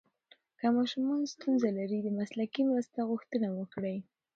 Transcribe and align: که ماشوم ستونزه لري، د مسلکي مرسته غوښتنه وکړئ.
که 0.59 0.67
ماشوم 0.75 1.09
ستونزه 1.33 1.69
لري، 1.77 1.99
د 2.03 2.07
مسلکي 2.19 2.61
مرسته 2.71 2.99
غوښتنه 3.09 3.47
وکړئ. 3.57 3.97